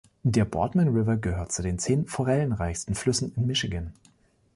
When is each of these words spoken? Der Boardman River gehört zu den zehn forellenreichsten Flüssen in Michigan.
Der 0.23 0.45
Boardman 0.45 0.87
River 0.87 1.15
gehört 1.15 1.51
zu 1.51 1.61
den 1.61 1.77
zehn 1.77 2.07
forellenreichsten 2.07 2.95
Flüssen 2.95 3.33
in 3.35 3.45
Michigan. 3.45 3.93